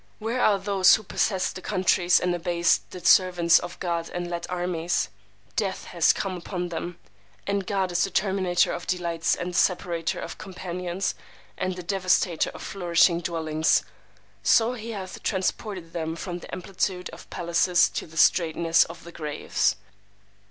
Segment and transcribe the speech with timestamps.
[0.17, 4.47] Where are those who possessed the countries and abased the servants of God and led
[4.49, 5.09] armies?
[5.55, 6.97] Death hath come upon them;
[7.45, 11.13] and God is the terminator of delights and the separator of companions
[11.55, 13.83] and the devastator of flourishing dwellings;
[14.41, 19.11] so He hath transported them from the amplitude of palaces to the straightness of the
[19.11, 19.75] graves.